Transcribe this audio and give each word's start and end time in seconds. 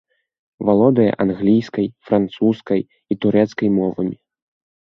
Валодае 0.69 1.05
англійскай, 1.25 1.87
французскай 2.09 2.81
і 2.89 3.13
турэцкай 3.27 3.69
мовамі. 3.79 4.15